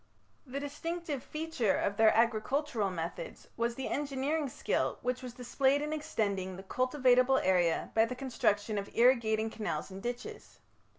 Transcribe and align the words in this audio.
The 0.47 0.59
distinctive 0.59 1.21
feature 1.21 1.77
of 1.77 1.95
their 1.97 2.11
agricultural 2.17 2.89
methods 2.89 3.47
was 3.55 3.75
the 3.75 3.87
engineering 3.87 4.49
skill 4.49 4.97
which 5.03 5.21
was 5.21 5.33
displayed 5.33 5.83
in 5.83 5.93
extending 5.93 6.55
the 6.57 6.63
cultivatable 6.63 7.37
area 7.43 7.91
by 7.93 8.05
the 8.05 8.15
construction 8.15 8.79
of 8.79 8.89
irrigating 8.95 9.51
canals 9.51 9.91
and 9.91 10.01
ditches. 10.01 10.57